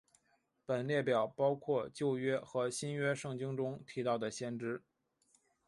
[0.65, 4.81] 本列表包括旧约和新约圣经中提到的先知。